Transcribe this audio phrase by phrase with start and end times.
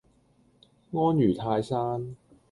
[0.93, 2.15] 安如泰山